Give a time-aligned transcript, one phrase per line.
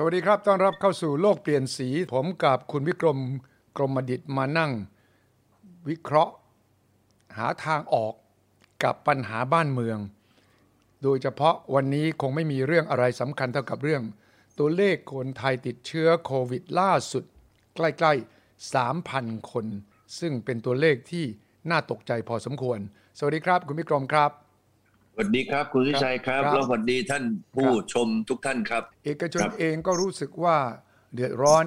[0.00, 3.18] สวัสดีครับ ต้อนรับเข้าสู่โลกเปลี่ยนสี ผมกับคุณวิกรม
[3.76, 4.72] กรมดิตมานั่ง
[5.88, 6.34] วิเคราะห์
[7.36, 8.14] หาทางออก
[8.84, 9.98] กับปัญหาบ้านเมือง
[11.02, 14.02] โดยเฉพาะวันนี้คงไม่มีเรื่องอะไรสำคัญเท่ากับเรื่อง
[14.58, 17.24] ตัวเลขคนไทยติดเชื้อโควิดล่าสุด
[17.74, 19.66] ใกล้ๆ 3,000 คน
[20.18, 21.24] ซึ่งเป็นตัวเลขที่
[21.70, 22.78] น่าตกใจพอสมควร
[23.18, 24.32] สวัสดีครับ คุณวิกรมครับ
[25.18, 27.24] วัสดีครับคุณวิชัยครับครับแล้วสวัสดีท่าน
[27.54, 30.56] ผู้ครับชมทุกท่านครับ เอกชนครับเองก็รู้สึกว่า
[31.14, 31.64] เดือดร้อน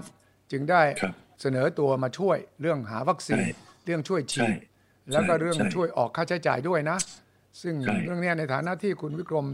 [0.51, 3.49] จึงได้ครับเสนอตัวมาช่วยเรื่องหาวัคซีนใช่
[3.85, 4.55] เรื่องช่วยฉีใช่ด
[5.11, 6.97] แล้วก็ใช่เรื่องใช่ช่วยออกค่าใช้จ่ายด้วยนะ
[7.61, 9.47] ซึ่งใช่เรื่องเนี้ยในฐานะที่คุณวิกรม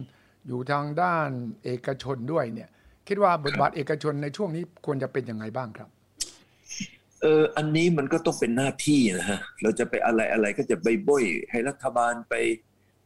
[0.47, 1.29] อยู่ทางด้าน
[1.63, 2.69] เอกชนด้วยเนี่ย
[3.07, 5.89] คิดว่าบทบาทเอกชนในช่วงนี้ควรจะเป็นยังไงบ้างครับ
[7.21, 12.33] เอออันนี้มันก็ต้องเป็นหน้าที่นะฮะเราจะไปอะไรอะไรก็จะไปบ่อยให้รัฐบาลไป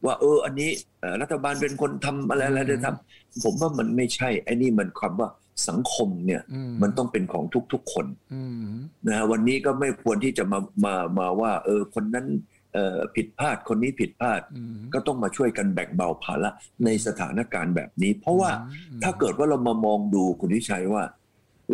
[0.04, 0.70] ว่าเอออันนี้
[1.00, 5.28] เอ่อรัฐบาลเป็นคนทำอะไรอะไรได้ทำผมว่ามันไม่ใช่ไอ้นี่มันความว่า
[5.68, 8.64] สังคมเนี่ยอืมมันต้องเป็นของทุกๆคนอืม
[9.06, 12.26] นะฮะวันนี้ก็ไม่ควรที่จะมามามาว่า เออคนนั้น
[12.74, 16.50] เอ่อผิดพลาดคนนี้ผิดพลาดอืมก็ต้องมาช่วยกันแบ่งเบาภาระ
[16.84, 21.04] ในสถานการณ์แบบนี้ เพราะว่าอืมถ้าเกิดว่าเรามามองดูคุณวิชัยว่า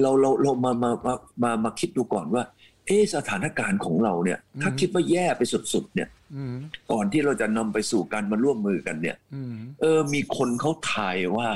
[0.03, 2.43] เราเราเรามามามามามาคิดดูก่อนว่า
[2.89, 6.55] เอะสถานการณ์ของเราเนี่ย ถ้าคิดว่าแย่ไปสุดๆเนี่ยอืม
[6.93, 11.51] ก่อนที่เราจะนำไปสู่การมาร่วมมือกันเนี่ยอืมเออ มีคนเขาทายว่า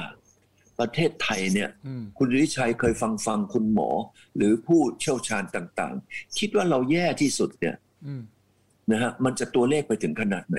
[0.81, 3.91] ประเทศไทยเนี่ยอืมคุณวิชัยเคยฟังฟังคุณหมอ
[4.37, 7.75] หรือผู้เชี่ยวชาญต่างๆ คิดว่าเราแย่ที่สุดเนี่ย
[8.07, 8.23] อืม
[8.91, 10.59] นะฮะมันจะตัวเลขไปถึงขนาดไหน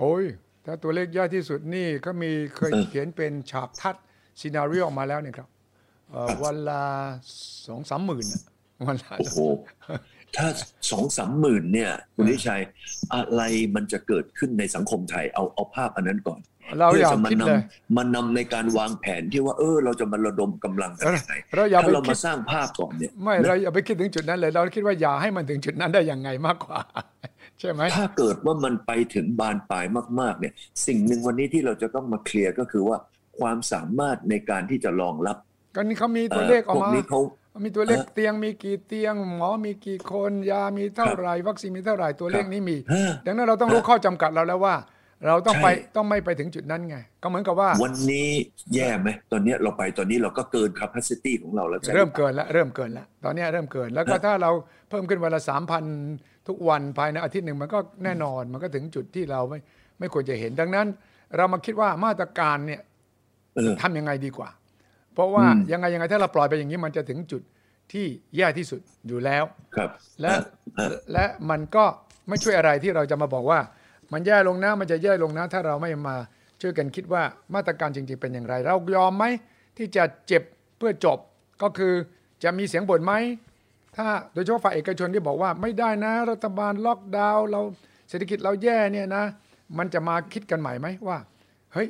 [0.00, 0.24] โอ้ย
[0.66, 3.96] ถ้าตัวเลขยากที่สุดนี่ก็มีเคยเออเขียนเป็นฉากทัด
[4.40, 5.48] ซีนารีโอออกมาแล้วเนี่ยครับ
[6.12, 6.82] เอ่อวันละ
[7.66, 8.42] สองสามหมื่นน่ะ
[8.86, 9.38] วันละโอ้โห
[10.36, 10.46] ถ้า
[10.90, 12.62] สองสามหมื่นเนี่ยคุณวิชัย
[13.14, 13.42] อะไร
[13.74, 16.40] มันจะเกิดขึ้นในสังคมไทยเอาเอาภาพอันนั้นก่อน
[16.78, 26.78] เราพื่อย่าจะมาคิดนเลยำมานำในการวางแผนที่ว่าเออ เราจะมาระดมกำลังกันยังไงเราอย่าถ้าไปเราคิมาดสร้างภาพก่อนเนี่ยไม่เราอย่าไปคิดถึงจุดนั้นเลย เราคิดว่าอย่าให้มันถึงจุดนั้นได้ยังไงมากกว่า
[27.60, 29.84] ใช่ไหมถ้าเกิดว่ามันไปถึงบานปลาย
[30.20, 30.52] มาก ๆ เนี่ย
[30.86, 32.96] สิ่งหนึ่งวันนี้ที่เราจะต้องมาเคลียร์ก็คือว่า
[33.38, 35.36] ความสามารถในการที่จะรองรับ
[35.74, 37.20] ก็นี่เขามีตัวเลขออกพวกมานี้เขา
[37.62, 44.76] มีตัวเลขเออเตียงมีกี่เตียง หมอมีกี่คนยามีเท่าไหร่ วัคซีนมีเท่าไหร่ตัวเลขนี้มีเออดังนั้นเราต้องรู้ข้อจำกัดเราแล้วว่า
[45.26, 48.28] เราต้องไปใช่ต้องไม่ไปถึงจุดนั้นไง ก็เหมือนกับว่า วันนี้
[48.74, 54.50] แย่ไหมตอนนี้เราไปตอนนี้เราก็เกิน capacity ของเราแล้วใช่ไหเริ่มเกินแล้วเริ่มเกินแล้วตอนเนี้ยเริ่มเกินแล้วก็ถ้าเรา
[54.90, 55.84] เพิ่มขึ้นวันละสามพัน
[56.48, 59.58] ทุกวันภายในอาทิตย์หนึ่งมันก็แน่นอนมันก็ถึงจุดที่เราไม่
[59.98, 60.86] ไม่ควรจะเห็นดังนั้น
[61.36, 62.80] เรามาคิดว่ามาตรการเนี่ย
[63.56, 64.48] เออทำยังไงดีกว่า
[65.14, 67.42] เพราะว่าอืมยังไงยังไงถ้าเราปล่อยไปอย่างนี้มันจะถึงจุด
[67.92, 69.44] ที่แย่ที่สุดอยู่แล้ว
[69.76, 70.32] ครับ และ
[70.78, 71.84] อะและมันก็
[72.28, 73.60] ไม่ช่วยอะไรที่เราจะมาบอกว่า
[74.12, 76.16] มันแย่ลงนะมันจะแย่ลงนะ ถ้าเราไม่มา
[76.60, 77.22] ช่วยกันคิดว่า
[77.54, 79.24] มาตรการจริง ๆ เป็นอย่างไร เรายอมไหม
[79.76, 80.42] ที่จะเจ็บ
[80.78, 81.18] เพื่อจบ
[81.62, 81.92] ก็คือ
[82.44, 83.14] จะมีเสียงบ่นไหม
[83.96, 87.60] ถ้าโดยเฉพาะฝ่ายเอกชนที่บอกว่าไม่ได้นะ รัฐบาลล็อกดาวน์เรา
[88.08, 89.24] เศรษฐกิจเราแย่เนี่ยนะ
[89.78, 91.18] มันจะมาคิดกันใหม่ไหมว่า
[91.72, 91.88] เฮ้ย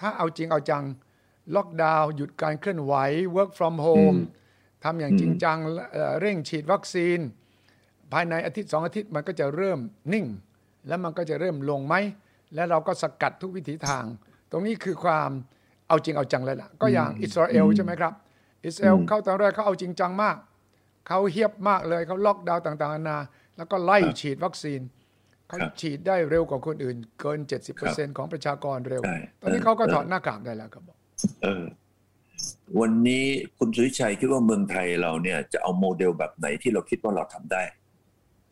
[0.00, 0.84] ถ้าเอาจริงเอาจัง
[1.54, 2.94] ล็อกดาวน์หยุดการเคลื่อนไหว
[3.36, 4.18] work from home
[4.84, 5.58] ทำอย่างจริงจัง
[5.92, 7.18] เอ่อเร่งฉีดวัคซีน
[8.12, 9.78] ภายในอาทิตย์สองอาทิตย์มันก็จะเริ่ม
[10.12, 10.26] นิ่ง
[10.88, 11.94] แล้วมันก็จะเริ่มลงไหม
[12.54, 14.04] แล้วเราก็สกัดทุกวิถีทาง
[14.50, 15.30] ตรงนี้คือความ
[15.88, 18.12] เอาจริงเอาจังเลยล่ะ ก็อย่างอิสราเอลใช่ไหมครับ
[18.66, 20.36] อิสราเอลเข้าตอนแรกเขาเอาจริงจังมาก
[21.08, 23.18] เขาเฮียบมากเลยเขาล็อกดาวน์ต่างๆนานา
[23.56, 24.80] แล้วก็ไล่ฉีดวัคซีน
[25.46, 27.38] เขาครับฉีดได้เร็วกว่าคนอื่น เกิน
[27.78, 30.96] 70%ของประชากรเร็วใช่ตอนนี้เขาก็ถอดหน้ากากได้แล้วครับบอก
[31.42, 31.64] เออ
[32.80, 33.24] วันนี้
[33.58, 37.62] คุณสุริชัยคิดว่าเมืองไทยเราเนี่ยจะเอาโมเดลแบบไหนที่เราคิดว่าเราทำได้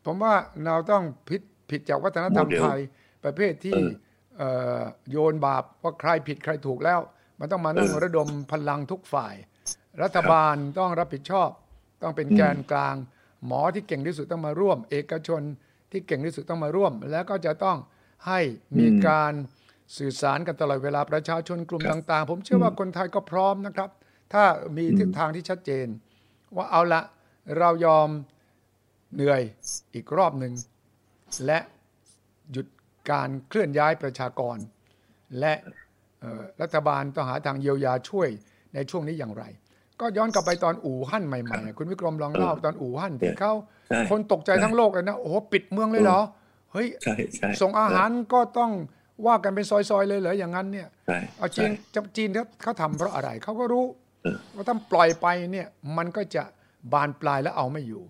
[0.05, 0.35] ผมว่า
[0.67, 2.81] เราต้องผิดผิดจากวัฒนธรรมโมเดลไทย
[3.25, 3.91] ประเภทที่เออ
[4.39, 7.01] เอ่อโยนบาปว่าใครผิดใครถูกแล้ว
[7.41, 9.35] มันต้องมานั่งเออระดมพลังทุกฝ่าย
[10.03, 11.51] รัฐบาลต้องรับผิดชอบ
[12.03, 12.97] ต้องเป็นแกนกลาง
[13.47, 15.43] หมอที่เก่งที่สุดต้องมาร่วม เอกชน
[15.91, 17.79] ที่เก่งที่สุดต้องมาร่วม แล้วก็จะต้อง
[18.27, 18.41] ให้
[18.79, 19.33] มีการ
[19.99, 23.91] สื่อสารกันตลอดเวลาประชาชนกลุ่มต่างๆ ผมเชื่อว่าคนไทยก็พร้อมนะครับ
[24.33, 24.45] ถ้า
[24.77, 25.87] มีทิศทางที่ชัดเจน
[26.57, 27.03] ว่าเอาละ
[27.59, 28.09] เรายอม
[29.15, 29.43] เหนื่อย
[29.95, 30.53] อีกรอบหนึ่ง
[31.47, 31.59] และ
[32.53, 32.67] หยุด
[33.11, 34.57] การเคลื่อนย้ายประชากร
[35.41, 35.55] และ
[36.21, 38.29] เอ่อรัฐบาลต้องหาทางเยียวยาช่วย
[38.75, 39.45] ในช่วงนี้อย่างไร
[40.01, 43.53] ก็ย้อนกลับไปตอนอู่ฮั่นใหม่ๆ คุณวิกรมลองเล่าตอนอู่ฮั่นที่เขา
[43.89, 46.21] ใช่คนตกใจทั้งโลกเลยนะโอ้โหปิดเมืองเลยเหรอ
[46.73, 48.71] เฮ้ยใช่ใช่ส่งอาหารก็ต้อง
[49.27, 53.85] ว่ากันเป็นซอยๆเลยเหรออย่างนั้นเนี่ยใช่เอาจีนใช่จะจีนเขาเขาทำเพราะอะไรเขาก็รู้
[54.23, 55.67] เออว่าถ้าปล่อยไปเนี่ย
[55.97, 56.43] มันก็จะ
[56.93, 58.03] บานปลายและเอาไม่อยู่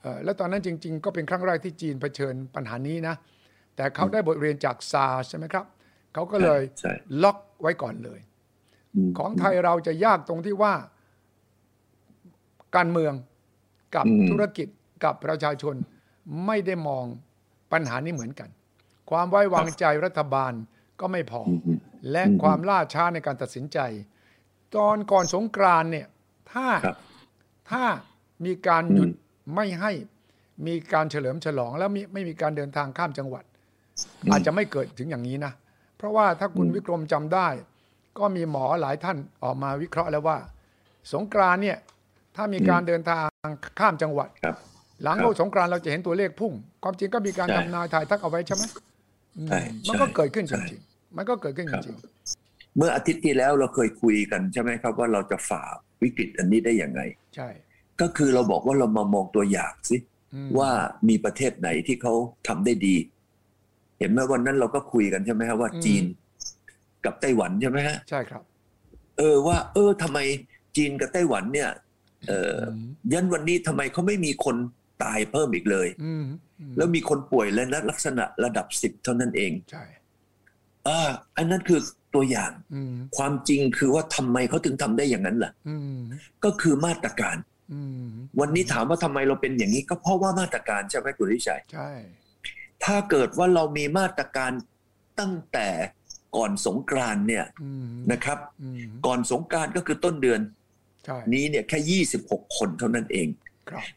[0.00, 3.14] เอ่อแล้วตอนนั้นจริง ๆ ก็เป็นครั้งแรกที่จีนเผชิญปัญหานี้นะ
[3.76, 5.64] แต่เขาได้บทเรียนจากซาร์ใช่ไหมครับ
[6.14, 8.20] เขาก็เลยใช่ล็อกไว้ก่อนเลย
[8.94, 10.74] อืมของไทยเราจะยากตรงที่ว่า
[12.76, 13.12] การเมือง
[13.94, 14.68] กับอืมธุรกิจ
[15.04, 15.74] กับประชาชน
[16.46, 17.04] ไม่ได้มอง
[17.72, 18.48] ปัญหานี้เหมือนกัน
[19.10, 20.52] ความไว้วางใจรัฐบาล
[21.00, 21.78] ก็ไม่พออืม
[22.10, 23.78] และอืมความล่าช้าในการตัดสินใจ
[24.76, 26.06] ตอนก่อนสงกรานต์เนี่ย
[26.52, 26.96] ถ้าครับ
[27.70, 27.84] ถ้า
[28.44, 29.12] มีการหยุดอื
[29.52, 29.92] มไม่ให้
[30.66, 33.44] มีการเฉลิมฉลอง แล้วมีไม่มีการเดินทางข้ามจังหวัด
[34.24, 35.52] อืมอาจจะไม่เกิดถึงอย่างนี้นะ
[35.96, 37.48] เพราะว่าถ้าคุณอืมวิกรมจำได้
[38.18, 40.38] ก็มีหมอหลายท่านออกมาวิเคราะห์แล้วว่า
[41.12, 41.78] สงกรานต์เนี่ย
[42.36, 43.26] ถ้ามีการเดินทาง
[43.80, 44.56] ข้ามจังหวัดครับ
[45.02, 46.52] หลังครับเข้าสงกรานต์เราจะเห็นตัวเลขพุ่ง
[46.82, 48.70] ความจริงก็มีการใช่ทำนายถ่ายทักเอาไว้ใช่ไหมอื
[49.48, 51.96] มใช่มันก็ใช่เกิดขึ้นจใช่ริงๆมันก็เกิดขึ้นคจรับริง
[52.76, 55.62] เมื่ออาทิตย์ที่แล้วเราเคยคุยกันใช่ไหมครับว่าเราจะฝ่า
[56.02, 57.48] วิกฤตอันนี้ได้อย่างไงๆใช่
[58.00, 59.96] ก็คือเราบอกว่าเรามามองตัวอย่างสิ
[60.34, 60.70] อืมว่า
[61.08, 62.14] มีประเทศไหนที่เขา
[62.48, 62.96] ทำได้ดี
[63.98, 66.04] เห็นไหมวันนั้นเราก็คุยกันใช่ไหมฮะว่าจีน
[67.04, 68.42] กับไต้หวันใช่ไหมฮะใช่ครับ
[69.18, 70.18] เออว่า เออทำไม
[70.76, 71.70] จีนกับไต้หวันเนี่ย
[72.28, 72.70] เออม
[73.12, 74.56] ยันวันนี้ทำไมเขาไม่มีคน
[75.02, 76.45] ตายเพิ่มอีกเลยอืมอืม
[76.76, 79.84] แล้วมีคนป่วยและลักษณะระดับสิบเท่านั้นเองใช่
[80.88, 81.00] อ่า
[81.36, 81.80] อันนั้นคือ
[82.14, 85.98] ตัวอย่างอืมความจริงคือว่าทำไมเขาถึงทำได้อย่างนั้นล่ะอืม
[86.44, 87.36] ก็คือมาตรการ
[87.72, 88.06] อืม
[88.40, 91.90] วันนี้ถามว่าทำไมเราเป็นอย่างนี้ ก็เพราะว่ามาตรการใช่ไหมคุณวิชัยใช่
[92.84, 94.52] ถ้าเกิดว่าเรามีมาตรการ
[95.20, 95.68] ตั้งแต่
[96.36, 100.40] ก่อนสงกรานต์เนี่ยอืมนะครับอืมก่อนสงกรานต์ก็คือต้นเดือน
[101.04, 103.45] ใช่นี้เนี่ยแค่26คนเท่านั้นเองครับ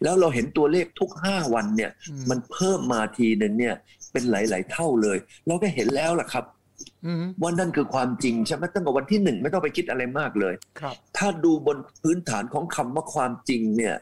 [0.04, 3.76] แล้วเราเห็นตัวเลขทุก5วันเนี่ยอืมันเพิ่มมาทีหนึ่งเนี่ย
[4.12, 5.18] เป็นหลาย ๆ เท่าเลย
[5.48, 6.46] เราก็เห็นแล้วล่ะครับ
[7.06, 13.96] อืมว่านั่นคือความจริงใช่ไหมตั้งแต่วันที่หนึ่งไม่ต้องไปคิดอะไรมากเลยครับถ้าดูบนพื้นฐานของคำว่าความจริงเนี่ย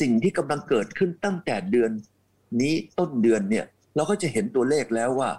[0.00, 1.90] สิ่งที่กำลังเกิดขึ้นตั้งแต่เดือน
[2.60, 3.64] นี้ต้นเดือนเนี่ย
[3.96, 5.30] เราก็จะเห็นตัวเลขแล้วว่า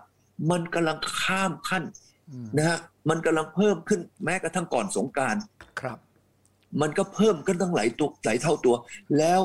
[0.52, 1.84] มันกำลังข้ามขั้น
[2.32, 2.78] อืมนะฮะ
[3.10, 5.36] มันกำลังเพิ่มขึ้นแม้กระทั่งก่อนสงกราร
[5.82, 5.98] ครับ
[6.82, 8.76] มันก็เพิ่มขึ้นตั้งหลายตัวหลายเท่าตัว
[9.18, 9.42] แล้ว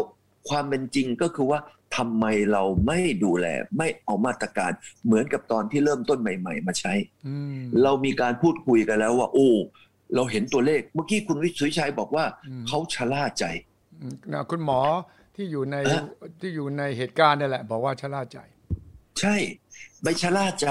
[0.48, 1.58] ความเป็นจริงก็คือว่า
[1.96, 3.46] ทำไมเราไม่ดูแล
[3.78, 4.72] ไม่เอามาตรการ
[5.04, 6.94] เหมือนกับตอนที่เริ่มต้นใหม่ ๆ มาใช้
[7.26, 9.48] อืมเรามีการพูดคุยกันแล้วว่า โอ้
[10.14, 13.44] เราเห็นตัวเลขเมื่อกี้คุณวิสุทธิชัยบอกว่าอืมเขาชะล่าใจ
[14.00, 14.80] อืมนะคุณหมอ
[15.34, 16.02] ที่อยู่ในเอ๊ะ
[16.40, 18.38] ที่อยู่ในเหตุการณ์นี่แหละ บอกว่าชะล่าใจ
[19.20, 19.36] ใช่
[20.04, 20.68] ไปชะล่าใจ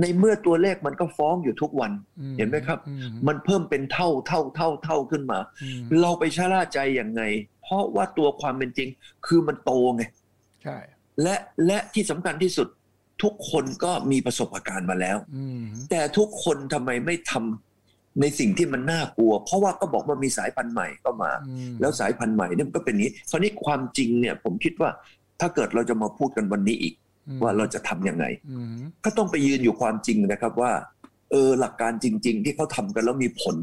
[0.00, 2.94] ในเมื่อตัวเลขมันก็ฟ้องอยู่ทุกวันอืเห็นไหมครับอื
[3.28, 7.22] มันเพิ่มเป็นเท่าเท่าเท่าเท่าขึ้นมาอืมเราไปชะล่าใจอย่างไง
[7.62, 8.88] เพราะว่าตัวความเป็นจริง
[9.26, 10.02] คือมันโตไง
[10.62, 10.78] ใช่
[11.22, 11.36] และ
[11.66, 12.68] และที่สำคัญที่สุด
[13.22, 24.90] ทุกคนก็มีประสบการณ์มาแล้วอืมแต่ทุกคนทำไมไม่ทำในสิ่งที่มันน่ากลัว เพราะว่าก็บอกว่ามีสายพันธุ์ใหม่ก็มาอืมแล้วสายพันธุ์ใหม่เนี่ยมันก็เป็นอย่างนี้คราวนี้ความจริงเนี่ย ผมคิดว่า
[25.40, 27.09] ถ้าเกิดเราจะมาพูดกันวันนี้อีกอืม
[27.42, 30.72] ว่าเราจะทำยังไงอืมก็ต้องไปยืนอยู่ความจริงนะครับว่า
[31.30, 33.56] เออหลักการจริง ๆ ที่เขาทำกันแล้วมีผล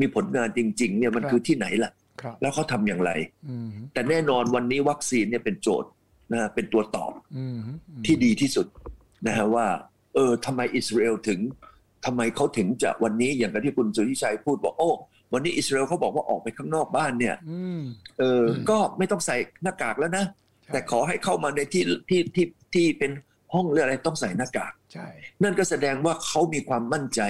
[0.00, 1.92] มีผลงานจริง ๆ เนี่ยมันคือที่ไหนล่ะ
[2.22, 3.10] ครับแล้วเขาทำอย่างไร
[3.48, 5.90] อืมแต่แน่นอนวันนี้วัคซีนเนี่ยเป็นโจทย์
[6.32, 7.58] นะฮะเป็นตัวตอบอืม
[8.06, 8.66] ที่ดีที่สุด
[9.26, 9.66] นะฮะว่า
[10.14, 11.40] เออทำไมอิสราเอลถึง
[12.04, 14.90] ทำไมเขาถึงจะวันนี้อย่างที่คุณสุทธิชัยพูดบอกโอ้
[15.32, 17.80] วันนี้อิสราเอลเขาบอกว่าออกไปข้างนอกบ้านเนี่ยอืม
[18.18, 20.41] เออก็ไม่ต้องใส่หน้ากากแล้วนะใช่
[20.72, 23.12] แต่ขอให้เข้ามาในที่ที่ที่ที่เป็น
[23.54, 25.08] ห้องหรืออะไรต้องใส่หน้ากากใช่
[25.42, 27.20] นั่นก็แสดงว่าเขามีความมั่นใจ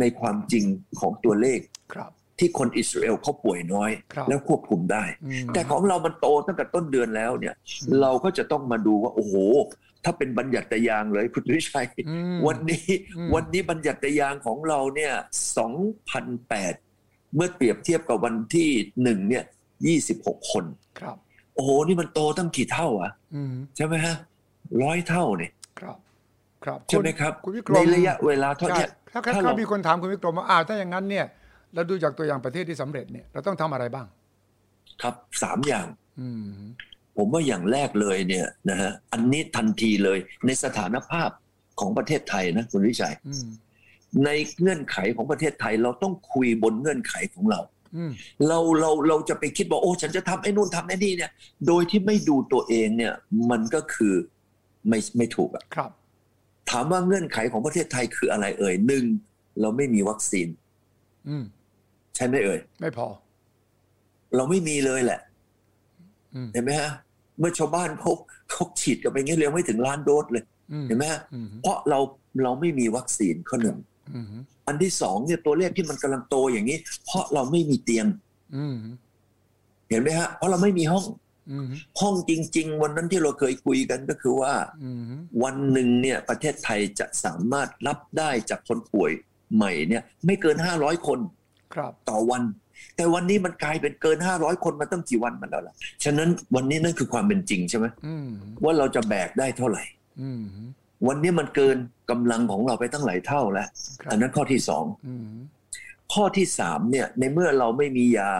[0.00, 0.64] ในความจริง
[1.00, 1.60] ของตัวเลข
[1.94, 9.34] ครับ ที่คนอิสราเอลเขาป่วยน้อยครับแล้วควบคุมได้อืมแต่ของเรามันโตตั้งแต่ต้นเดือนแล้วเนี่ยอืมเราก็จะต้องมาดูว่าโอ้โห
[10.04, 12.86] ถ้าเป็นบัญญัติยางเลยคุณวิชัยอืมวันนี้
[13.16, 15.12] อืมวันนี้บัญญัติยางของเราเนี่ย
[16.04, 18.70] 2008เมื่อเปรียบเทียบกับวันที่
[19.02, 19.44] หนึ่งเนี่ย
[19.94, 20.64] 26คน
[21.00, 21.16] ครับ
[21.54, 24.16] โอ้โหนี่มันโตตั้งกี่เท่าอะอืมใช่ไหมฮะ
[24.82, 25.96] ร้อยเท่าเนี่ยครับ
[26.64, 31.26] ครับใช่ไหมครับคุณวิกรในมระยะเวลาเท่าใช่เนี้ยถ้าถ้าถ้าถ้าเรามีคนถามคุณวิกรมว่าอ้าวถ้าอย่างนั้นเนี่ย
[31.74, 34.06] เราดูจากตัวอย่างประเทศที่สำเร็จเนี่ยเราต้องทำอะไรบ้าง
[35.02, 35.86] ครับสามอย่าง
[36.20, 36.46] อืม
[37.16, 41.30] ผมว่าอย่างแรกเลยเนี่ยนะฮะอันนี้ทันทีเลย ในสถานภาพ
[41.80, 43.46] ของประเทศไทยนะคุณวิชัยอืม
[44.24, 44.30] ใน
[44.60, 47.73] เงื่อนไขของประเทศไทยเราต้องคุยบนเงื่อนไขของเราอืม
[48.48, 51.30] เราเราเราจะไปคิดว่าโอ้ ฉันจะทำไอ้นู่นทำไอ้นี่เนี่ย
[51.66, 53.14] โดยที่ไม่ดูตัวเองเนี่ย
[53.50, 54.14] มันก็คือ
[54.88, 55.90] ไม่ไม่ถูกอะครับ
[56.70, 59.04] ถามว่าเงื่อนไขของประเทศไทยคืออะไรเอ่ยหนึ่ง
[59.60, 60.48] เราไม่มีวัคซีน
[61.28, 61.44] อืม
[62.16, 63.06] ใช่ไหมเอ่ยไม่พอ
[64.36, 65.20] เราไม่มีเลยแหละ
[66.34, 66.90] อืมเห็นไหมฮะ
[67.38, 68.12] เมื่อชาวบ้านเขา
[68.50, 71.98] เขาฉีดกันไปงี้เร็วไม่ถึงล้านโดสเลยอืมเห็นไหมฮะอืมเพราะเรา
[72.42, 73.76] เราไม่มีวัคซีนข้อหนึ่ง
[74.14, 74.26] อืม
[74.66, 78.06] อันที่สองเนี่ยตัวเลขที่มันกำลังโตอย่างนี้ เพราะเราไม่มีเตียง
[78.56, 78.76] อืม
[79.88, 81.04] เห็นไหมฮะ เพราะเราไม่มีห้อง
[81.50, 81.66] อืม
[82.00, 85.02] ห้องจริง ๆ วันนั้นที่เราเคยคุยกันก็คือว่าอืม
[85.42, 89.12] วันหนึ่งเนี่ย ประเทศไทยจะสามารถรับได้จากคนป่วย
[89.54, 91.18] ใหม่เนี่ย ไม่เกิน500คน
[91.74, 92.42] ครับต่อวัน
[92.96, 98.28] แต่วันนี้มันกลายเป็นเกินห้าร้อยคนมาตั้งกี่วันมาแล้วล่ะ ฉะนั้นวันนี้นั่นคือความเป็นจริงใช่ไหมอืม
[98.64, 99.84] ว่าเราจะแบกได้เท่าไหร่
[100.20, 100.42] อืม
[101.08, 101.76] วันนี้มันเกิน
[102.10, 103.68] กำลังของเราไปตั้งหลายเท่าแล้ว
[104.00, 105.26] ครับอันนั้นข้อที่สองอืม
[106.12, 108.32] ข้อที่สามเนี่ยในเมื่อเราไม่มียา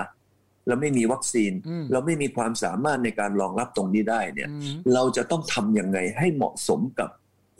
[0.69, 7.11] เราไม่มีวัคซีนอืมเราไม่มีความสามารถในการรองรับตรงนี้ได้เนี่ยอืมเราจะต้องทำยังไงให้เหมาะสมกับ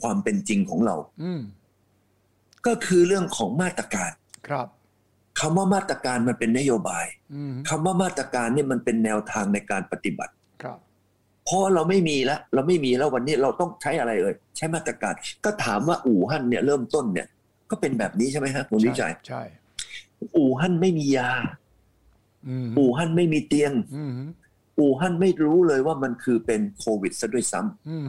[0.01, 1.41] ความเป็นจริงของเราอืม
[2.65, 4.11] ก็คือเรื่องของมาตรการ
[4.47, 4.67] ครับ
[5.39, 10.44] คำว่ามาตรการมันเป็นนโยบายอืมคำว่ามาตรการเนี่ยมันเป็นแนวทางในการปฏิบัติครับ
[11.45, 15.13] เพราะเราไม่มีแล้วเราไม่มีแล้ววันนี้เราต้องใช้อะไรเอ่ยใช้มาตรการ
[15.45, 17.27] ก็ถามว่าอู่ฮั่นเนี่ยเริ่มต้นเนี่ย
[17.71, 19.41] ก็เป็นแบบนี้ใช่ไหมฮะคุณวิจัยใช่
[20.37, 21.31] อู่ฮั่นไม่มียา
[22.47, 24.11] อืมอู่ฮั่นไม่มีเตียงอืม
[24.79, 28.07] อู่ฮั่นไม่รู้เลยว่ามันคือเป็นโควิดซะด้วยซ้ำอืม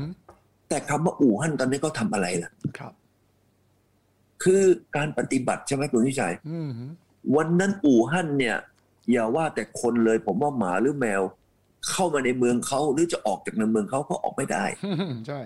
[0.69, 2.93] แต่คำว่าอู่ฮั่นตอนนี้ก็ทำอะไรล่ะครับ
[4.43, 4.63] คือ
[4.97, 6.71] การปฏิบัติใช่ไหมคุณวิจัยอืม
[7.37, 8.57] วันนั้นอู่ฮั่นเนี่ย
[9.13, 11.23] อย่าว่าแต่คนเลยผมว่าหมาหรือแมว
[11.91, 14.65] เข้ามาในเมืองเขาหรือจะออกจากในเมืองเขาก็ออกไม่ได้
[15.29, 15.41] ใช่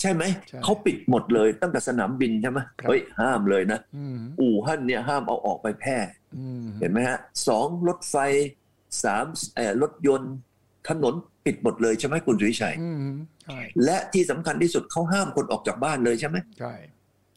[0.00, 5.98] ใช่ไหมใช่เขาปิดหมดเลยตั้งแต่สนามบินใช่ไหมครับเฮ้ยห้ามเลยนะอืมอู่ฮั่นเนี่ยห้ามเอาออกไปแพร่
[6.36, 7.18] อืมเห็นไหมฮะ
[7.48, 8.16] สองรถไฟ
[9.04, 10.34] สามเอ่อรถยนต์
[10.88, 12.96] ถนนปิดหมดเลยใช่ไหมคุณสุวิชัยอืม
[13.44, 16.74] ใช่และที่สำคัญที่สุดเขาห้ามคนออกจากบ้านเลยใช่ไหมใช่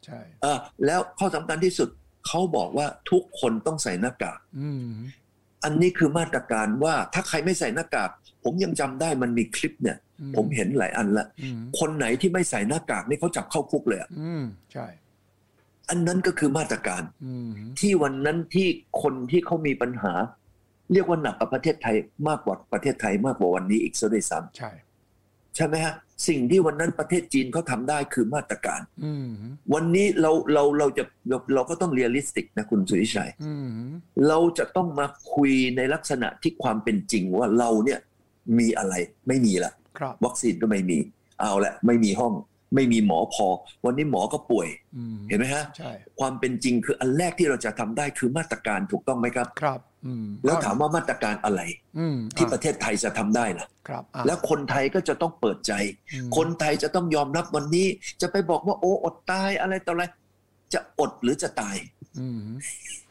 [0.05, 1.89] ใช่เออแล้วข้อสำคัญที่สุด
[2.27, 4.39] เขาบอกว่าทุกคนต้องใส่หน้ากาก
[5.67, 8.09] อืมอันนี้คือมาตรการว่าถ้าใครไม่ใส่หน้ากาก
[8.43, 14.43] ผมยังจำได้มันมีคลิปเนี่ยอืผมเห็นหลายอันละอืมคนไหนที่ไม่ใส่หน้ากากนี่เขาจับเข้าคุกเลยอะอืม
[14.73, 14.87] ใช่
[15.89, 18.67] อันนั้นก็คือมาตรการอืมที่วันนั้นที่
[19.01, 20.13] คนที่เขามีปัญหา
[20.93, 21.95] เรียกว่าหนักกับประเทศไทย
[22.27, 24.86] มากกว่าประเทศไทยมากกว่าวันนี้อีกซะด้วยซ้ใช่ำ
[25.57, 25.93] ใช่ไหมฮะ
[26.27, 29.27] สิ่งที่วันนั้นประเทศจีนเขาทำได้คือมาตรการอืม
[29.73, 33.67] วันนี้เราเราเราจะเราเราก็ต้อง realistic นะคุณสุริชัยอืม
[34.27, 37.99] เราจะต้องมาคุยในลักษณะที่ความเป็นจริงว่าเราเนี่ย
[38.59, 38.93] มีอะไร
[39.27, 40.97] ไม่มีละครับวัคซีนก็ไม่มี
[41.39, 42.33] เอาละไม่มีห้อง
[42.75, 43.47] ไม่มีหมอพอ
[43.85, 49.86] วันนี้หมอก็ป่วยอืมเห็นไหมฮะใช่ความเป็นจริงคืออันแรกที่เราจะทำได้คือมาตรการถูกต้องไหมครับครับอืม
[50.45, 51.61] แล้วถามว่ามาตรการอะไร
[51.97, 55.73] อืมที่ปอะระเทศไทยจะทำได้ล่ะครับอะแล้วคนไทยก็จะต้องเปิดใจ
[56.13, 57.87] อืมคนไทยจะต้องยอมรับวันนี้
[58.21, 60.03] จะไปบอกว่า โอ้อดตายอะไรต่ออะไร
[60.73, 61.75] จะอดหรือจะตาย
[62.19, 62.41] อืม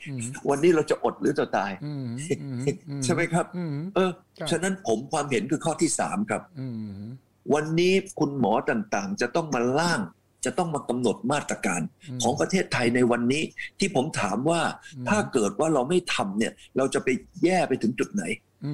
[0.08, 2.06] อืมวันนี้เราจะอดหรือจะตายอืม
[2.42, 7.06] อืมอืใช่ไหมครับอืมเออใช่ฉะนั้นผมความเห็นคือข้อที่สามครับอืม
[7.54, 10.00] วันนี้คุณหมอต่างๆ จะต้องมาล่าง
[10.46, 11.80] จะต้องมากำหนดมาตรการ
[12.18, 13.42] มของประเทศไทยในวันนี้
[13.78, 14.60] ที่ผมถามว่า
[14.96, 17.08] อืมถ้าเกิดว่าเราไม่ทำเนี่ย เราจะไป
[17.44, 18.24] แย่ไปถึงจุดไหน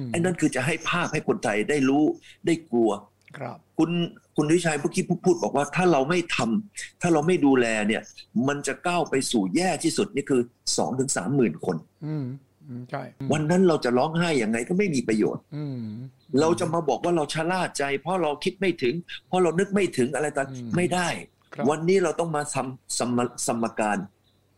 [0.03, 2.03] มไอ้นั่นคือจะให้ภาพให้คนไทยได้รู้
[2.45, 2.91] ได้กลัว
[3.37, 3.91] ครับคุณ
[4.35, 8.01] คุณวิชัยเมื่อกี้พูดบอกว่าถ้าเราไม่ทำถ้าเราไม่ดูแลเนี่ย
[8.47, 10.41] มันจะก้าวไปสู่แย่ที่สุดนี่คือ
[10.77, 12.25] สองถึงสามหมื่นคนอืม
[12.69, 15.83] อืมใช่วันนั้นเราจะร้องไห้ยังไงก็ไม่มีประโยชน์อืม
[16.39, 18.95] เราจะมาบอกว่าเราชะล่าใจ เพราะเราคิดไม่ถึง
[19.27, 21.32] เพราะเรานึกไม่ถึงอะไรต่างอืมไม่ได้ครับ
[21.69, 23.97] วันนี้เราต้องมาทำสมสมการ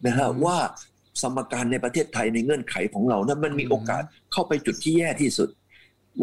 [0.05, 0.57] นะฮะอืมว่า
[1.21, 5.49] สมการในประเทศไทยในเงื่อนไขของเรานั้นมันมีอืมโอกาสเข้าไปจุดที่แย่ที่สุด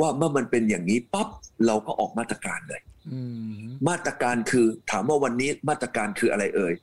[0.00, 1.28] ว่าเมื่อมันเป็นอย่างนี้ปั๊บ
[1.66, 2.80] เราก็ออกมาตรการเลย
[3.12, 3.20] อื
[3.52, 6.74] มมาตรการคือถามว่าวันนี้มาตรการคืออะไรเอ่ย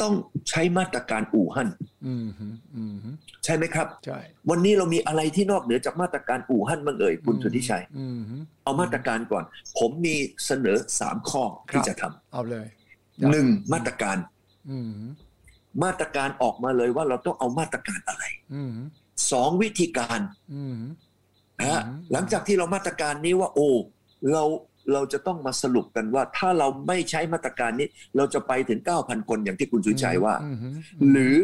[0.00, 0.14] ต้อง
[0.48, 1.68] ใช้มาตรการอู่ฮั่น
[2.06, 2.26] อืม
[2.74, 2.96] อืม
[3.44, 4.18] ใช่ไหมครับใช่
[4.50, 8.20] วันนี้เรามีอะไรที่นอกเหนือจากมาตรการอู่ฮั่นบ้างเอ่ยคุณสุทธิชัยอืม
[8.64, 9.44] เอามาตรการก่อน
[9.78, 12.66] ผมมีเสนอสามข้อครับที่จะทำเอาเลย
[13.30, 14.16] หนึ่งมาตรการ
[14.70, 14.92] อืม
[15.84, 18.24] มาตรการออกมาเลยว่าเราต้องเอามาตรการอะไร
[18.54, 18.74] อืม
[19.32, 20.20] สองวิธีการ
[20.54, 20.76] อืม
[21.60, 23.68] นะฮะอืมหลังจากที่เรามาตรการนี้ว่า โอ้
[24.32, 24.44] เรา
[24.92, 30.56] เราจะต้องมาสรุปกันว่า ถ้าเราไม่ใช้มาตรการนี้ เราจะไปถึง 9,000 คนอย่างที่คุณสุชัยว่าอืม
[31.10, 31.36] หรือ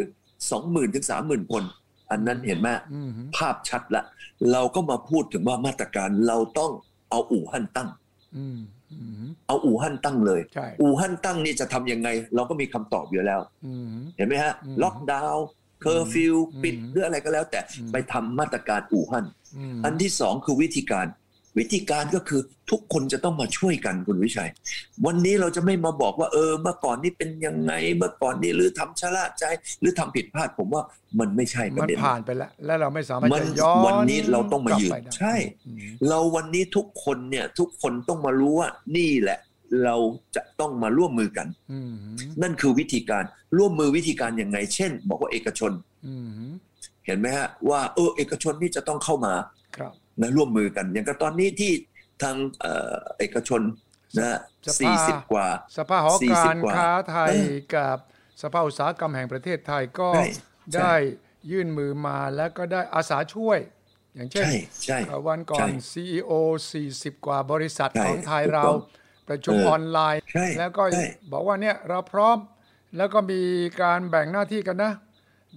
[0.42, 1.62] 20,000ถึง30,000 คน
[2.10, 4.02] อันนั้นเห็นไหมอืมภาพชัดละ
[4.52, 6.72] เราก็มาพูดถึงว่ามาตรการเราต้อง
[7.10, 7.88] เอาอู่ฮั่นตั้ง
[8.36, 8.58] อืม
[8.92, 15.46] อืมเอาอู่ฮั่นตั้งเลยใช่อู่ฮั่นตั้งนี่จะทำยังไง เราก็มีคำตอบอยู่แล้วอืมเห็นไหมฮะอืมล็อกดาวน์
[15.80, 19.26] เคอร์ฟิวอืมปิดหรืออะไรก็แล้ว แต่อืมไปทำมาตรการอู่ฮั่น
[19.78, 21.06] มอันที่สองคือวิธีการ
[21.58, 22.40] วิธีการก็คือ
[22.70, 24.50] ทุกคนจะต้องมาช่วยกันคุณวิชัย
[25.06, 29.44] วันนี้เราจะไม่มาบอกว่าเออเมื่อก่อนนี้เป็นยังไงเมื่อก่อนนี้หรือทำชะล่าใจ
[29.80, 30.82] หรือทำผิดพลาดผมว่า
[31.20, 35.34] มันไม่ใช่ประมันเด็นผ่านไปแล้วและเราไม่สามารถมันจะย้อนวันนี้เราต้องมายืนกลับไปได้ใช่
[35.66, 35.78] อืม
[36.08, 39.38] เราวันนี้ทุกคนเนี่ยทุกคนต้องมารู้ว่านี่แหละ
[39.84, 39.96] เรา
[40.36, 41.92] จะต้องมาร่วมมือกันอืม
[42.42, 43.24] นั่นคือวิธีการ
[43.58, 45.72] ร่วมมือวิธีการยังไง เช่น บอกว่าเอกชน
[46.06, 46.14] อื
[46.48, 46.52] ม
[47.06, 49.34] เห็นไหมฮะว่าเออเอกชนนี่จะต้องเข้ามา
[49.76, 51.72] ครับ นะร่วมมือกัน อย่างกับตอนนี้ที่
[52.22, 53.62] ทางเอ่อเอกชน
[54.18, 57.98] นะสภาสี่สิบกว่า สภาหอการ40กว่าค้าไทยเออกับ
[58.42, 60.94] สภาอุตสาหกรรมแห่งประเทศไทยก็ใช่ใช่ได้
[61.50, 63.58] ยื่นมือมาแล้วก็ได้อาสาช่วย
[64.14, 64.52] อย่างเช่นใช่
[64.84, 66.32] ใช่เอ่อวันก่อนใช่ CEO
[66.78, 68.78] 40 กว่าบริษัทใช่ของไทยถูกเราต้อง
[69.28, 72.38] ประชุมเออออนไลน์ใช่แล้วก็ใช่บอกว่าเนี่ยเราพร้อม
[72.96, 73.40] แล้วก็มี
[73.82, 74.92] การแบ่งหน้าที่กันนะ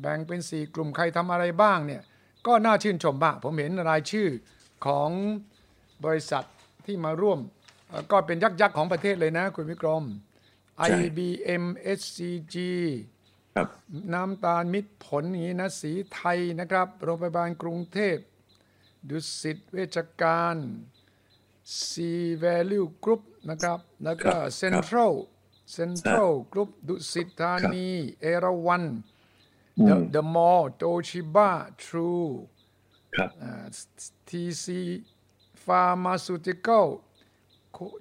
[0.01, 2.01] แบ่งเป็น 4 กลุ่มใครทำอะไรบ้างเนี่ย
[2.47, 4.27] ก็น่าชื่นชมบ้างผมเห็นรายชื่อ
[4.85, 5.11] ของ
[6.05, 6.45] บริษัท
[6.85, 7.39] ที่มาร่วม
[7.87, 10.03] เอ่อก็เป็นยักษ์ยักษ์ของประเทศเลยนะคุณวิกรม
[10.77, 11.63] ใช่ IBM
[11.99, 12.55] SCG
[13.55, 13.67] ครับ
[14.13, 18.17] น้ำตาลมิตรผลอย่างนี้นะสีไทยนะครับ โรงพยาบาลกรุงเทพ
[19.09, 20.57] ดุสิตเวชการ
[21.87, 21.91] C
[22.43, 25.13] Value Group นะครับ แล้วก็ครับ Central
[25.77, 27.89] Central Group ดุสิตธานี
[28.21, 28.83] เอราวัน
[29.87, 31.51] The, The Mall โตชิบะ
[31.83, 32.29] True
[33.15, 33.29] ครับ
[34.29, 34.67] TC
[35.65, 36.87] Pharmaceutical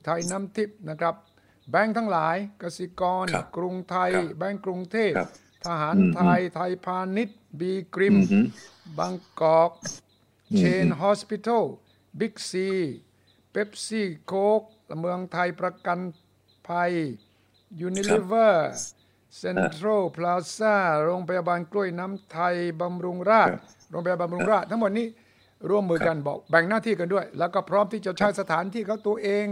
[0.04, 1.14] ไทยน้ำทิพย์นะครับ
[1.70, 5.28] แบงค์ทั้งหลายกสิกรครับกรุงไทยครับแบงค์กรุงเทพครับ
[5.66, 8.16] ทหารไทย ไทยพาณิชย์ B.Grimm
[8.98, 9.72] บางกอก
[10.56, 11.64] เชนฮอสพิทอล
[12.18, 12.68] บิ๊กซี
[13.52, 14.62] เ e ปซี่โคก
[15.00, 15.98] เมืองไทยประกัน
[16.68, 16.92] ภัย
[17.80, 18.72] Unilever
[19.38, 23.56] เซ็นทรัลพลาซ่าโรงพยาบาลกล้วยน้ำไทยบำรุงราษฎร์
[23.90, 25.06] โรงพยาบาลบำรุงราษฎร์ทั้งหมดนี้
[25.70, 29.46] ร่วมมือกันบอกแบ่งหน้าที่กันด้วย แล้วก็พร้อมที่จะใช้สถานที่เขาตัวเอง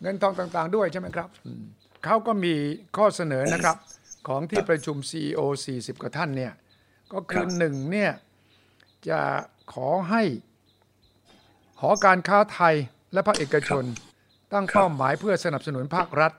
[0.00, 1.64] เงินทองต่างๆ ด้วยใช่ไหมครับอืม
[2.04, 2.54] เขาก็มี
[2.96, 3.76] ข้อเสนอนะครับ
[4.28, 5.40] ของที่ประชุม CEO
[5.72, 6.52] 40 กว่าท่านเนี่ย
[7.12, 8.12] ก็คืคอรับหนึ่งเนี่ย
[9.08, 9.20] จะ
[9.72, 10.22] ขอให้
[11.80, 12.74] หอการค้าไทย
[13.12, 13.84] และภาคเอกชน
[14.52, 16.32] ตั้งเป้าหมายเพื่อสนับสนุนภาครัฐ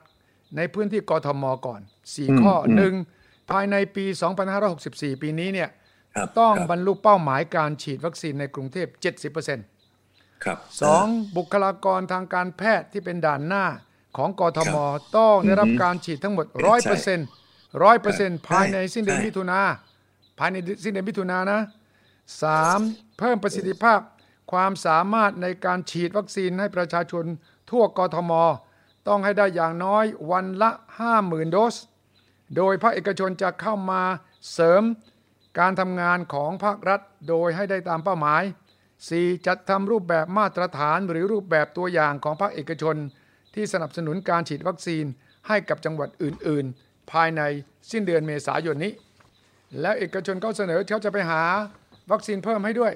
[0.56, 2.94] ในพื้นที่กทมก่อน 4 ข้อหนึ่ง
[3.50, 4.04] ภายในปี
[4.64, 5.70] 2564 ปีนี้เนี่ย
[6.14, 8.86] ครับต้องครับบรรลุเป้าหมายการฉีดวัคซีนในกรุงเทพ
[9.66, 13.64] 70%ครับสองบุคลากรทางการแพทย์ที่เป็นด่านหน้า
[14.16, 14.76] ของกทม
[15.16, 17.26] ต้องได้รับการฉีดทั้งหมดร้อยเปอร์เซ็นต์
[17.82, 19.60] ร้อยเปอร์เซ็นต์ภายในสิ้นเดือนมิถุนา
[20.38, 21.60] ภายในสิ้นเดือนมิถุนานะ
[22.42, 22.78] สาม
[23.18, 24.00] เพิ่มประสิทธิภาพ
[24.52, 27.24] ความสามารถในการฉีดวัคซีนให้ประชาชน
[27.70, 28.32] ทั่วกทม
[29.08, 30.70] ต้องให้ได้อย่างน้อยวันละ
[31.10, 31.74] 50,000 โดส
[32.56, 34.02] โดยภาคเอกชนจะเข้ามา
[34.52, 34.82] เสริม
[35.58, 38.42] การทำงานของภาครัฐโดยให้ได้ตามเป้าหมาย
[38.94, 39.46] 4.
[39.46, 42.96] จัดทำรูปแบบมาตรฐานหรือรูปแบบตัวอย่างของภาคเอกชน
[43.54, 45.04] ที่สนับสนุนการฉีดวัคซีน
[45.48, 47.42] ให้กับจังหวัดอื่น ๆ ภายใน
[47.90, 48.92] สิ้นเดือนเมษายนนี้
[49.80, 51.42] แล้วเอกชนเขาเสนอเขาจะไปหา
[52.12, 52.92] วัคซีนเพิ่มให้ด้วย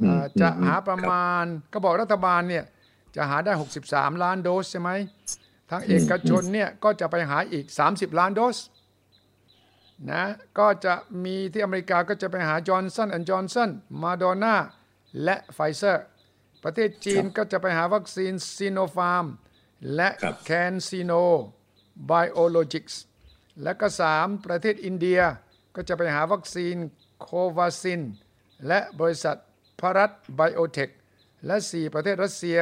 [0.00, 2.64] เอ่อจะหาประมาณก็บอกรัฐบาลเนี่ย
[3.16, 3.52] จะหาได้
[3.86, 4.90] 63 ล้านโดสใช่ไหม
[5.70, 8.56] ทางเอกชนเนี่ยก็จะไปหาอีก 30 ล้านโดส
[10.10, 10.24] นะ
[10.58, 10.94] ก็จะ
[11.24, 13.70] มีที่อเมริกาก็จะไปหา Johnson & Johnson
[14.02, 14.54] Moderna
[15.24, 16.04] และไฟเซอร์
[16.62, 19.26] ประเทศจีนก็จะไปหาวัคซีน Sinopharm
[19.94, 21.12] และครับ CanSino
[22.06, 23.02] Biologics
[23.62, 25.20] และก็ 3 ประเทศอินเดีย
[25.74, 26.76] ก็จะไปหาวัคซีน
[27.20, 28.00] Covaxin
[28.66, 29.36] และบริษัท
[29.80, 30.90] Bharat Biotech
[31.46, 32.60] และ 4 ประเทศรัสเซีย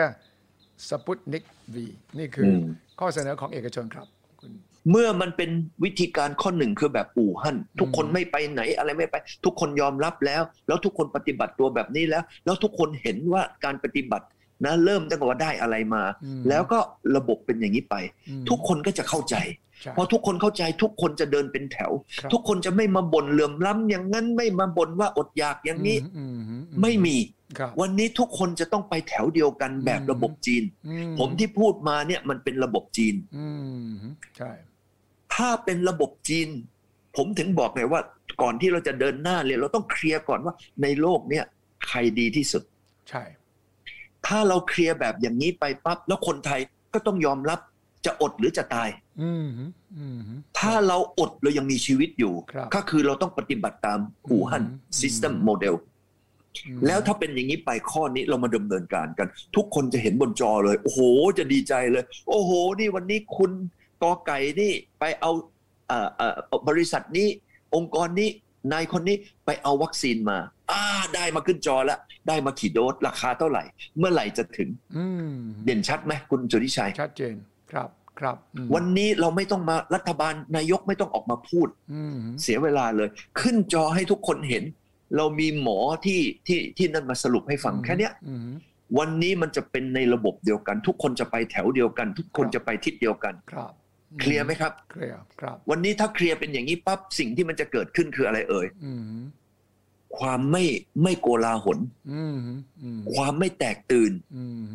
[0.88, 1.84] Sputnik V
[2.18, 4.06] นี่คือข้อเสนอของเอกชนครับ
[4.40, 4.52] คุณ
[4.90, 5.50] เมื่อมันเป็น
[5.84, 14.26] วิธีการข้อหนึ่งคือแบบอู่ฮั่นทุกคนไม่ไปไหนอะไรไม่ไป ทุกคนยอมรับแล้ว แล้วทุกคนปฏิบัติตัวแบบนี้แล้ว แล้วทุกคนเห็นว่าการปฏิบัติ
[14.64, 16.02] นะเริ่มตั้งแต่ว่าได้อะไรมา
[16.48, 16.78] แล้วก็
[17.16, 17.96] ระบบเป็นอย่างนี้ไป
[18.48, 19.36] ทุกคนก็จะเข้าใจ
[19.82, 27.16] ใช่พอทุกคนเข้าใจทุกคนจะเดินเป็นแถวครับทุกคนจะไม่มาบ่นเหลื่อมล้ำอย่างนั้นไม่มาบ่นว่าอดอยากอย่างนี้อืมอืมไม่มี
[27.58, 33.48] ครับวันนี้ทุกคนจะต้องไปแถวเดียวกันแบบอืมระบบจีนอืผมที่พูดมาเนี่ยมันเป็นระบบจีนอื
[33.90, 33.92] ม
[34.36, 34.50] ใช่
[35.34, 36.48] ถ้าเป็นระบบจีน
[37.16, 38.00] ผมถึงบอกไงว่า
[38.42, 41.44] ก่อนที่เราจะเดินหน้าเลยเราต้องเคลียร์ก่อนว่า ในโลกเนี่ย
[41.88, 42.62] ใครดีที่สุด
[43.08, 43.22] ใช่
[44.26, 46.60] ถ้าเราเคลียร์แบบอย่างนี้ไปปั๊บแล้วคนไทย
[46.94, 47.60] ก็ต้องยอมรับ
[48.06, 48.88] จะอดหรือจะตาย
[49.22, 49.48] อืม
[49.96, 50.20] อืม
[50.58, 53.98] ถ้าเราอดเรายังมีชีวิตอยู่ครับก็คือเราต้องปฏิบัติตาม
[54.30, 55.74] อู่ฮั่นอืม System Model
[56.86, 61.00] แล้วถ้าเป็นอย่างนี้ไปข้อนี้เรามาดำเนินการกัน ทุกคนจะเห็นบนจอเลย โอ้โห
[61.38, 63.50] จะดีใจเลย โอ้โห นี่วันนี้คุณ
[64.02, 65.30] กอไก่นี่ไปเอา
[65.88, 67.28] เอ่อเอ่อบริษัทนี้
[67.74, 68.28] องค์กรนี้
[68.72, 70.38] นายคนนี้ไปเอาวัคซีนมา
[70.70, 70.82] อ่า
[71.14, 73.62] ได้มาขึ้นจอแล้ว ได้มากี่โดสราคาเท่าไหร่
[73.98, 75.34] เมื่อไหร่จะถึงอืม
[75.64, 77.34] เด่นชัดไหมคุณสุริชัยชัดเจน
[77.72, 77.88] ครับ
[78.20, 83.08] ครับอืมวันนี้เราไม่ต้องมารัฐบาลนายกไม่ต้องออกมาพูดอืมเสียเวลาเลย
[83.40, 84.64] ขึ้นจอให้ทุกคนเห็น
[85.16, 88.48] เรามีหมอที่ที่ที่นั่นมาสรุปให้ฟังแค่เนี้ยอืม
[88.98, 93.72] วันนี้มันจะเป็นในระบบเดียวกัน ทุกคนจะไปแถวเดียวกัน ทุกคนครับจะไปทิศเดียวกันครับ
[94.20, 99.20] เคลียร์ไหมครับเคลียร์ครับ วันนี้ถ้าเคลียร์เป็นอย่างนี้ปั๊บสิ่งที่มันจะเกิดขึ้นคืออะไรเอ่ยอืม
[100.18, 100.64] ความไม่
[101.02, 101.78] ไม่โกลาหล
[102.12, 102.38] อืม
[102.82, 104.74] อืมความไม่แตกตื่นอืม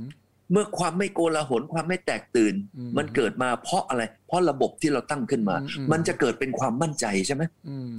[0.53, 7.89] เมื่อความไม่โกลาหลความไม่แตกตื่นอืมมันเกิดมาเพราะอะไร เพราะระบบที่เราตั้งขึ้นมาอืมอืมมันจะเกิดเป็นความมั่นใจใช่ไหมอืม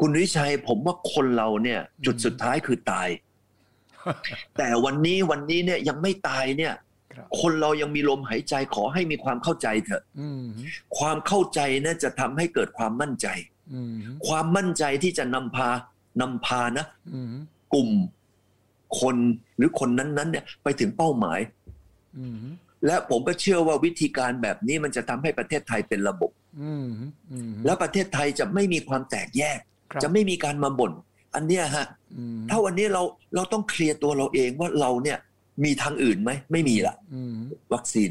[0.00, 3.08] คุณวิชัยผมว่าคนเราเนี่ย จุดอืมสุดท้ายคือตาย
[4.56, 6.74] แต่วันนี้วันนี้เนี่ยยังไม่ตายเนี่ย
[7.14, 10.44] ครับคนเรายังมีลมหายใจขอให้มีความเข้าใจเถอะอืม
[10.98, 13.28] ความเข้าใจเนี่ยจะทำให้เกิดความมั่นใจ
[13.74, 13.94] อืม
[14.26, 15.68] ความมั่นใจที่จะนำพา
[16.20, 17.34] นำพานะอืม
[17.74, 17.90] กลุ่ม
[19.00, 19.16] คน
[19.56, 21.63] หรือคนนั้นๆเนี่ยไปถึงเป้าหมายอืม
[22.86, 26.30] และผมก็เชื่อว่าวิธีการแบบนี้มันจะทำให้ประเทศไทยเป็นระบบ
[26.62, 26.88] อืม
[27.32, 29.58] อืมแล้วประเทศไทยจะไม่มีความแตกแยก
[29.92, 30.92] ครับจะไม่มีการมาบ่น
[31.34, 31.86] อันเนี้ยฮะ
[32.18, 33.02] อืมถ้าวันนี้เรา
[33.34, 35.18] เราต้องเคลียร์ตัวเราเองว่าเราเนี่ย
[35.64, 37.34] มีทางอื่นไหมไม่มีละอืม
[37.74, 38.10] วัคซีน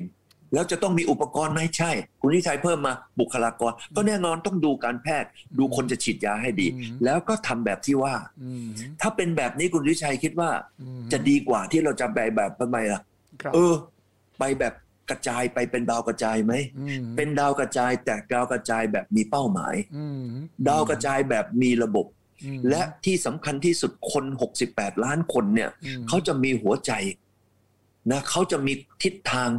[0.53, 8.65] แล้วจะต้องมีอุปกรณ์ไหมใช่ คุณวิชัยเพิ่มมาบุคลากร ก็แน่นอนต้องดูการแพทย์ ดูคนจะฉีดยาให้ดีอืมแล้วก็ทำแบบที่ว่าอืม
[9.01, 10.49] ถ้าเป็นแบบนี้คุณวิชัยคิดว่า
[10.81, 13.01] อืมจะดีกว่าที่เราจะไปแบบทำไมล่ะ
[13.41, 13.73] ครับเออ
[14.43, 14.75] ไปแบบ
[15.09, 16.53] กระจายไปเป็นดาวกระจายไหม
[17.01, 20.23] มเป็นดาวกระจายแต่ดาวกระจายแบบมีเป้าหมายอืม
[20.67, 22.05] ดาวกระจายแบบมีระบบ
[22.43, 24.25] อืมและที่สำคัญที่สุดคน
[24.63, 26.91] 68 ล้านคนเนี่ยอืมเขาจะมีหัวใจ
[28.11, 29.49] นะเขาจะมีทิศทาง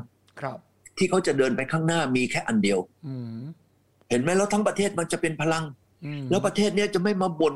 [0.40, 0.58] ครับ
[0.96, 3.42] ที่เขาจะเดินไปข้างหน้ามีแค่อันเดียวอืม
[4.10, 5.64] เห็นไหมแล้วทั้งประเทศมันจะเป็นพลัง
[6.04, 7.54] อืมแล้วประเทศเนี้ยจะไม่มาบน่น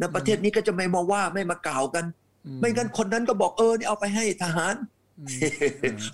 [0.00, 2.04] นะประเทศนี้ก็จะไม่มาว่าไม่มากล่าวกัน
[2.46, 4.95] อืไม่งั้นคนนั้นก็บอกเออนี่เอาไปให้ทหารอืม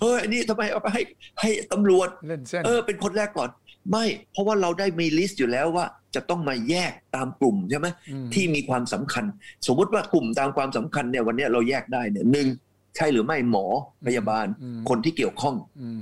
[0.01, 1.01] เฮ้ยอันนี้ทำไมเอาไปให้
[1.41, 3.49] ให้ตำรวจเล่นเส้นเออ เป็นคนแรกก่อน
[3.91, 5.85] ไม่เพราะว่าเราได้มีลิสต์อยู่แล้วว่า
[6.15, 7.87] จะต้องมาแยกตามกลุ่มใช่ไหม
[8.27, 9.25] มที่มีความสำคัญ
[9.67, 12.47] สมมุติว่ากลุ่มตามความสำคัญเนี่ยวันเนี้ยเราแยกได้เนี่ยหนึ่ง
[12.95, 13.65] ใช่หรือไม่หมอ
[14.05, 16.01] พยาบาลอืมคนที่เกี่ยวข้องอืม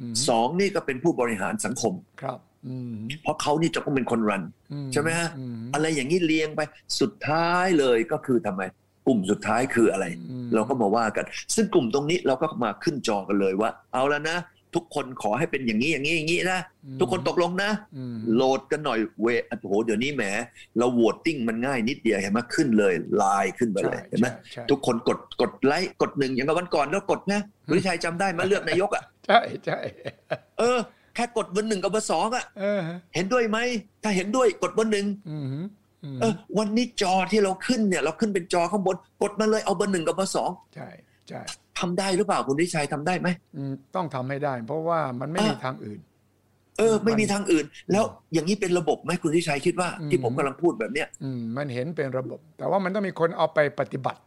[0.00, 6.60] อืมสองนี่ก็เป็นผู้บริหารสังคมครับอืมเพราะเขานี่จะต้องเป็นคนรันอืใช่ไหมฮะอือะไรอย่างนี้เรียงไป
[7.00, 8.62] สุดท้ายเลยก็คือทำไม
[9.06, 14.38] กลุ่มสุดท้ายคืออะไรอืมเราก็มาว่ากัน ซึ่งกลุ่มตรงนี้เราก็มาขึ้นจอกันเลยว่า เอาแล้วนะ
[14.74, 20.24] ทุกคนขอให้เป็นอย่างนี้อย่างนี้อย่างนี้นะอืมทุกคนตกลงนะอืมโหวตกันหน่อยเว้โอ้โหเดี๋ยวนี้แหม
[20.78, 29.78] เรา voting มันง่ายนิดเดียวเห็นไหมขึ้นเลยไลน์ขึ้นไปเลยเห็นไหมใช่ใช่ทุกคนกดกดไลค์กดหนึ่งอย่างกับวันก่อนแล้วกดนะคุณวิชัยจำได้ไหมเลือกนายกอะใช่ใช่
[30.58, 30.78] เออ
[31.14, 32.80] แค่กดเบอร์หนึ่งกับเบอร์สองอะเออ
[33.14, 33.58] เห็นด้วยไหม
[34.02, 35.66] ถ้าเห็นด้วยกดเบอร์หนึ่งอืมอืม
[36.20, 40.88] เออวันนี้จอที่เราขึ้นเนี่ย เราขึ้นเป็นจอข้างบนกดมาเลยเอาเบอร์หนึ่งกับเบอร์สองใช่
[41.28, 41.40] ใช่
[41.78, 46.00] ทำได้หรือเปล่าคุณวิชัยทำได้ไหมอืมต้องทำให้ได้ เพราะว่ามันไม่อะมีทางอื่น
[46.78, 54.20] เออ ไม่มีทางอื่น แล้วอย่างนี้เป็นระบบไหมคุณวิชัยคิดว่าอืมที่ผมกำลังพูดแบบเนี้ยอืมมันเห็นเป็นระบบ แต่ว่ามันต้องมีคนเอาไปปฏิบัติ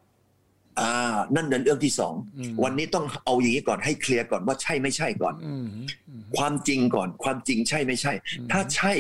[0.80, 0.92] อ่า
[1.36, 5.68] นั่นเดินเรื่องที่สองอืมวันนี้ต้องเอาอย่างนี้ก่อนให้เคลียร์ก่อนว่าใช่ไม่ใช่ก่อนอืม
[6.10, 8.94] อืมความจริงก่อน ความจริงใช่ไม่ใช่อืมถ้าใช่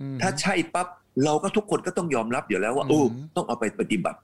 [0.00, 0.88] อืมถ้าใช่ปั๊บ
[1.24, 3.00] เราก็ทุกคนก็ต้องยอมรับอยู่แล้วว่าอืมโอ้
[3.36, 4.18] ต้องเอาไปปฏิบัติ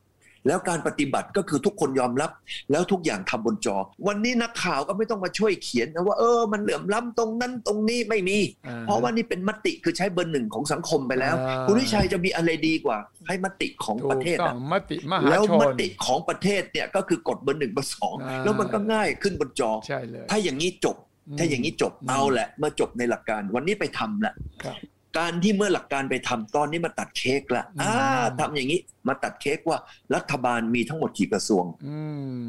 [0.46, 2.30] แล้วการปฏิบัติก็คือทุกคนยอมรับ
[2.70, 3.76] แล้วทุกอย่างทำบนจอ
[4.06, 20.96] วันนี้นักข่าวก็ไม่ต้องมาช่วยเขียนนะว่าเออมันเหลื่อมล้ำตรงนั้นตรงนี้ไม่มีอ่เพราะว่านี่เป็นมติคือใช้เบอร์หนึ่งของสังคมไปแล้วอ่าคุณวิชัยจะมีอะไรดีกว่า ให้มติของถูประกเทศต้ออะงมติมหาแล้วชมนติของประเทศเนี่ยก็คือกดเบอร์หนึ่งเบอร์สองอ่าแล้วมันก็ง่ายขึ้นบนจอใช่เลยถ้าอย่างนี้จบ
[21.38, 24.76] ถ้าอย่างนี้จบอืมเอาแหละเมื่อจบในหลักการวันนี้ไปทำละครับ
[25.18, 29.78] การที่เมื่อหลักการไปทำตอนนี้มาตัดเค้กละอืมอ่าทำอย่างนี้มาตัดเค้กว่า
[30.14, 32.00] รัฐบาลมีทั้งหมดกี่กระทรวงอื
[32.42, 32.48] ม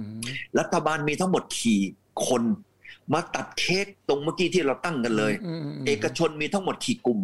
[0.59, 1.81] รัฐบาลมีทั้งหมดกี่
[2.27, 2.43] คน
[3.13, 7.19] มาตัดเค้กตรงเมื่อกี้ที่เราตั้งกันเลยอืมมเอกชนมีทั้งหมดกี่กลุ่ม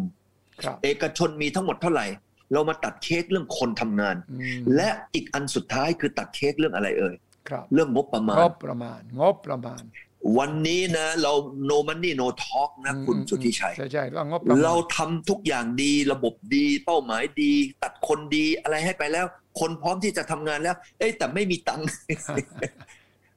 [0.62, 2.06] ครับเอกชนมีทั้งหมดเท่าไหร่
[2.52, 7.14] เรามาตัดเค้กเรื่องคนทำงานอืมและอีกอันสุดท้ายคือตัดเค้กเรื่องอะไรเอ่ย
[7.48, 9.82] ครับเรื่องงบประมาณ งบประมาณ งบประมาณ
[10.38, 11.32] วันนี้นะ เรา
[11.70, 17.52] no money no talk นะอืมคุณอืมสุทธิชัย ใช่ใช่ต้องงบประมาณเราทำทุกอย่างดีระบบดี เป้าหมายดี
[17.82, 19.26] ตัดคนดีอะไรให้ไปแล้ว
[19.60, 21.86] คนพร้อมที่จะทำงานแล้ว เอ้ยแต่ไม่มีตังค์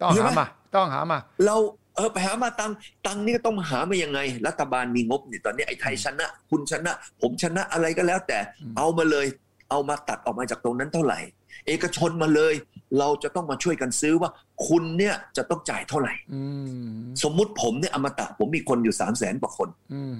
[0.02, 1.56] ต้องใช่ไหหามมา ต้องหามา เรา
[1.96, 2.76] เออไปหามาตังค์
[3.08, 9.28] ตังค์นี่ก็ต้องหามายังไง รัฐบาลมีงบนี่ตอนนี้ไอ้ไทยชนะ คุณชนะ ผมชนะอะไรก็แล้ว แต่อืมเอามาเลย
[9.70, 11.20] เอามาตัดออกมาจากตรงนั้นเท่าไหร่
[11.68, 12.54] เอกชนมาเลย
[13.00, 14.30] เราจะต้องมาช่วยกันซื้อว่า
[14.68, 16.44] คุณเนี่ยจะต้องจ่ายเท่าไหร่อื
[16.86, 16.90] ม
[17.24, 20.14] สมมุติผมเนี่ยอมตะผมมีคนอยู่สามแสนกว่าคนอืม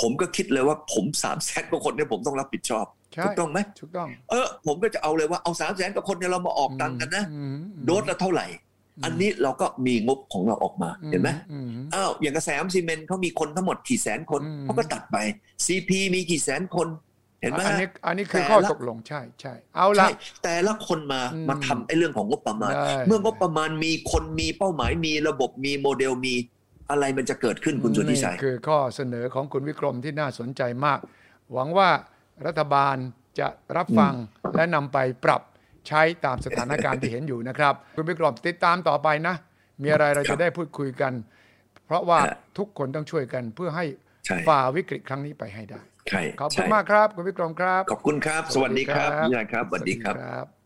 [0.00, 8.46] ผมก็คิดเลยว่าผมสามแสนกว่าคนเนี่ยผมต้องรับผิดชอบใช่ถูกต้องไหมถูกต้องเออผมก็จะเอาเลยว่าเอาสามแสนกว่าคนเนี่ยเรามาออกตังค์กันนะอืมโดสละเท่าไหร่
[9.04, 15.16] อันนี้เราก็มีงบของเราออกมาเห็นไหมอืมอ้าวอย่างกระแสมซีเมนต์เขามีคนทั้งหมดกี่แสนคนอืมเขาก็ตัดไป
[15.66, 16.88] ซีพีมีกี่แสนคน
[17.40, 20.10] เห็นไหมอันฮะนี้อันนี้คือแต่ข้อละตกลงใช่ใช่เอาละใช่
[20.44, 26.34] แต่ละคนมาอืมมาทำไอ้เรื่องของงบประมาณได้เมื่องบประมาณมีคนมีเป้าหมายมีระบบมีโมเดลมี
[26.90, 30.98] อะไรมันจะเกิดขึ้นคุณสุทธิชัยนี่คือข้อเสนอของคุณวิกรมที่น่าสนใจมาก
[31.52, 31.90] หวังว่า
[32.46, 32.96] รัฐบาล
[33.40, 34.14] จะรับฟัง
[34.56, 35.42] และนำไปปรับ
[35.88, 39.34] ใช้ตามสถานการณ์ที่เห็นอยู่นะครับ คุณวิกรมติดตามต่อไปนะ
[39.82, 41.12] มีอะไรเราครัจะบได้พูดคุยกัน
[41.86, 43.84] เพราะว่าฮะทุกคนต้องช่วยกันเพื่อให้
[44.26, 50.57] ใช่ฝ่าวิกฤตครั้งนี้ไปให้ได้ ใช่ขอบคุณใช่มากครับ คุณวิกรมครับ ขอบคุณครับ สวัสดีครับสวัสดีครับพี่นายครับสวัสดีครับครับ